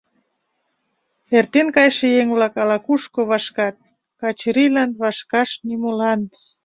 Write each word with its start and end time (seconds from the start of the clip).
Эртен 1.37 1.67
кайше 1.75 2.07
еҥ-влак 2.21 2.53
ала-кушко 2.61 3.19
вашкат, 3.29 3.75
Качырийлан 4.19 4.91
вашкаш 5.01 5.49
нимолан. 5.67 6.21